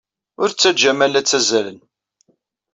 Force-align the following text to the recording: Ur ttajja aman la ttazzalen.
Ur 0.41 0.49
ttajja 0.49 0.87
aman 0.91 1.09
la 1.11 1.21
ttazzalen. 1.23 1.79